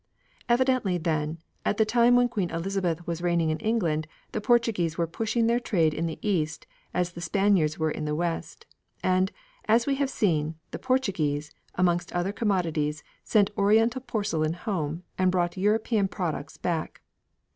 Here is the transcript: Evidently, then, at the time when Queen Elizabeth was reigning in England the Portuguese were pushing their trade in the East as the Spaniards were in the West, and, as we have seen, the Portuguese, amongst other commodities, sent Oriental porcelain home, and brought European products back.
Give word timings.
Evidently, 0.49 0.97
then, 0.97 1.37
at 1.63 1.77
the 1.77 1.85
time 1.85 2.15
when 2.15 2.27
Queen 2.27 2.49
Elizabeth 2.49 3.05
was 3.05 3.21
reigning 3.21 3.51
in 3.51 3.59
England 3.59 4.07
the 4.31 4.41
Portuguese 4.41 4.97
were 4.97 5.05
pushing 5.05 5.45
their 5.45 5.59
trade 5.59 5.93
in 5.93 6.07
the 6.07 6.17
East 6.23 6.65
as 6.91 7.11
the 7.11 7.21
Spaniards 7.21 7.77
were 7.77 7.91
in 7.91 8.05
the 8.05 8.15
West, 8.15 8.65
and, 9.03 9.31
as 9.65 9.85
we 9.85 9.93
have 9.97 10.09
seen, 10.09 10.55
the 10.71 10.79
Portuguese, 10.79 11.53
amongst 11.75 12.11
other 12.13 12.31
commodities, 12.31 13.03
sent 13.23 13.51
Oriental 13.55 14.01
porcelain 14.01 14.53
home, 14.53 15.03
and 15.19 15.31
brought 15.31 15.55
European 15.55 16.07
products 16.07 16.57
back. 16.57 17.03